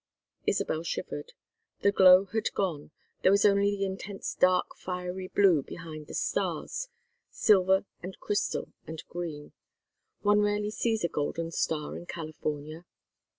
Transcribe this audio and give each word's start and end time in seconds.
Isabel 0.47 0.81
shivered. 0.81 1.33
The 1.81 1.91
glow 1.91 2.25
had 2.33 2.51
gone, 2.55 2.89
there 3.21 3.31
was 3.31 3.45
only 3.45 3.69
the 3.69 3.85
intense 3.85 4.33
dark 4.33 4.75
fiery 4.75 5.27
blue 5.27 5.61
behind 5.61 6.07
the 6.07 6.15
stars 6.15 6.87
silver 7.29 7.85
and 8.01 8.19
crystal 8.19 8.73
and 8.87 9.03
green; 9.09 9.51
one 10.23 10.39
rarely 10.39 10.71
sees 10.71 11.03
a 11.03 11.07
golden 11.07 11.51
star 11.51 11.95
in 11.95 12.07
California. 12.07 12.85